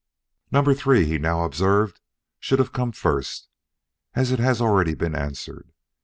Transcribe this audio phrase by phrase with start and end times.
[0.51, 2.01] "Number Three," he now observed,
[2.39, 3.49] "should have come first,
[4.15, 5.73] as it has already been answered.